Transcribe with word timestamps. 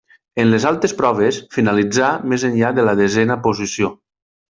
En 0.43 0.47
les 0.51 0.63
altres 0.69 0.95
proves 1.01 1.37
finalitzà 1.57 2.07
més 2.31 2.45
enllà 2.49 2.73
de 2.79 2.87
la 2.89 2.97
desena 3.01 3.37
posició. 3.49 3.93